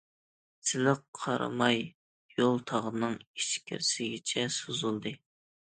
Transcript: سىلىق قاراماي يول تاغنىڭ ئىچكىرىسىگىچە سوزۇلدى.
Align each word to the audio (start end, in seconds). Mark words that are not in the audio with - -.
سىلىق 0.69 1.03
قاراماي 1.19 1.83
يول 2.39 2.59
تاغنىڭ 2.73 3.21
ئىچكىرىسىگىچە 3.21 4.51
سوزۇلدى. 4.59 5.17